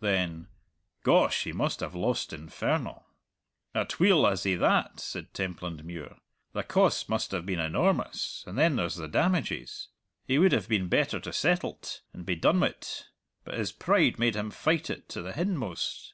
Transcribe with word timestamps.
Then 0.00 0.46
"Gosh, 1.02 1.42
he 1.42 1.50
must 1.52 1.80
have 1.80 1.92
lost 1.92 2.32
infernal!" 2.32 3.04
"Atweel 3.74 4.30
has 4.30 4.44
he 4.44 4.54
that," 4.54 5.00
said 5.00 5.32
Templandmuir. 5.34 6.18
"The 6.52 6.62
costs 6.62 7.08
must 7.08 7.32
have 7.32 7.44
been 7.44 7.58
enormous, 7.58 8.44
and 8.46 8.56
then 8.56 8.76
there's 8.76 8.94
the 8.94 9.08
damages. 9.08 9.88
He 10.24 10.38
would 10.38 10.52
have 10.52 10.68
been 10.68 10.86
better 10.86 11.18
to 11.18 11.32
settle't 11.32 12.02
and 12.12 12.24
be 12.24 12.36
done 12.36 12.60
wi't, 12.60 13.08
but 13.42 13.58
his 13.58 13.72
pride 13.72 14.20
made 14.20 14.36
him 14.36 14.52
fight 14.52 14.88
it 14.88 15.08
to 15.08 15.20
the 15.20 15.32
hindmost! 15.32 16.12